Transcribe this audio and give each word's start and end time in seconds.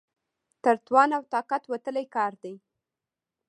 تر 0.63 0.75
توان 0.85 1.09
او 1.17 1.23
طاقت 1.33 1.63
وتلی 1.71 2.05
کار 2.15 2.31
دی. 2.43 2.53